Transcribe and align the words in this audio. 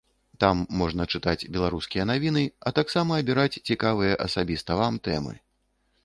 Там 0.43 0.57
можна 0.81 1.03
чытаць 1.17 1.49
беларускія 1.57 2.03
навіны, 2.11 2.41
а 2.69 2.73
таксама 2.79 3.19
абіраць 3.23 3.59
цікавыя 3.69 4.13
асабіста 4.25 4.79
вам 4.81 4.97
тэмы. 5.09 5.35